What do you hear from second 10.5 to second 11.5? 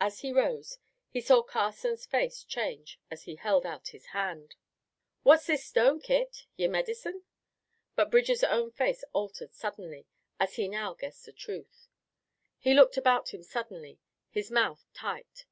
he now guessed the